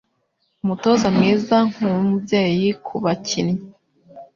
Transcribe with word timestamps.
Umutoza 0.63 1.07
mwiza 1.15 1.55
ni 1.61 1.67
nkumubyeyi 1.89 2.67
kubakinnyi. 2.85 3.55